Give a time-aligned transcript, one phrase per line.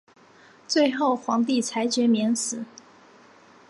[0.67, 2.65] 最后皇帝裁决免死。